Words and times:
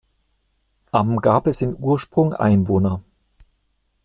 Am 0.89 1.17
gab 1.17 1.45
es 1.45 1.61
in 1.61 1.75
Ursprung 1.79 2.33
Einwohner. 2.33 3.03